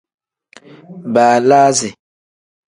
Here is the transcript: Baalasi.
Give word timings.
Baalasi. 1.13 1.89